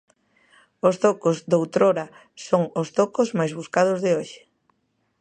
Os 0.87 0.95
zocos 1.03 1.37
doutrora 1.51 2.05
son 2.47 2.63
os 2.81 2.87
zocos 2.97 3.29
máis 3.39 3.51
buscados 3.59 3.99
de 4.05 4.11
hoxe. 4.17 4.41